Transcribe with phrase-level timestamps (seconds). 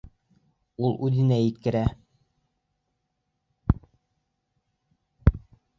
[0.87, 1.83] Ул үҙенә еткерә.